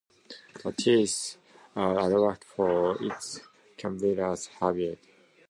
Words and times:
The 0.63 0.71
teeth 0.71 1.37
are 1.75 1.93
adapted 2.07 2.49
for 2.49 2.97
its 3.03 3.39
carnivorous 3.77 4.47
habits. 4.47 5.05